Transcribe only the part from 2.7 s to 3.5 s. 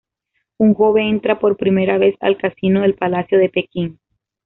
del Palacio de